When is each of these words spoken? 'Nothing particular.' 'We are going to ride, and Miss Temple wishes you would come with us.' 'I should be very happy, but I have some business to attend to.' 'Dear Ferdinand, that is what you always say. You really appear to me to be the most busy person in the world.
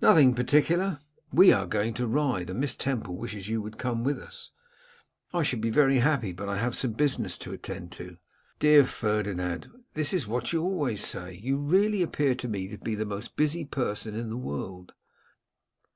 'Nothing 0.00 0.34
particular.' 0.34 0.98
'We 1.32 1.50
are 1.52 1.66
going 1.66 1.94
to 1.94 2.06
ride, 2.06 2.48
and 2.48 2.60
Miss 2.60 2.76
Temple 2.76 3.16
wishes 3.16 3.48
you 3.48 3.60
would 3.60 3.76
come 3.76 4.04
with 4.04 4.20
us.' 4.20 4.52
'I 5.32 5.42
should 5.42 5.60
be 5.60 5.70
very 5.70 5.96
happy, 5.98 6.30
but 6.30 6.48
I 6.48 6.58
have 6.58 6.76
some 6.76 6.92
business 6.92 7.36
to 7.38 7.50
attend 7.50 7.90
to.' 7.90 8.18
'Dear 8.60 8.84
Ferdinand, 8.84 9.68
that 9.94 10.14
is 10.14 10.28
what 10.28 10.52
you 10.52 10.62
always 10.62 11.04
say. 11.04 11.40
You 11.42 11.56
really 11.56 12.02
appear 12.02 12.36
to 12.36 12.46
me 12.46 12.68
to 12.68 12.78
be 12.78 12.94
the 12.94 13.04
most 13.04 13.34
busy 13.34 13.64
person 13.64 14.14
in 14.14 14.28
the 14.28 14.36
world. 14.36 14.92